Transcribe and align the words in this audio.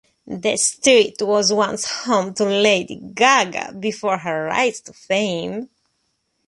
The 0.25 0.57
street 0.57 1.17
was 1.21 1.53
once 1.53 1.85
home 1.85 2.33
to 2.33 2.45
Lady 2.45 2.95
Gaga 2.95 3.73
before 3.79 4.17
her 4.17 4.45
rise 4.45 4.81
to 4.81 4.93
fame. 4.93 5.69